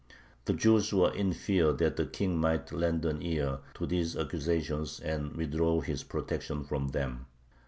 The 0.45 0.53
Jews 0.53 0.91
were 0.91 1.13
in 1.13 1.31
fear 1.31 1.71
that 1.73 1.95
the 1.95 2.07
King 2.07 2.39
might 2.39 2.71
lend 2.71 3.05
an 3.05 3.21
ear 3.21 3.59
to 3.75 3.85
these 3.85 4.17
accusations 4.17 4.99
and 4.99 5.33
withdraw 5.35 5.79
his 5.81 6.01
protection 6.03 6.63
from 6.63 6.87
them. 6.87 7.27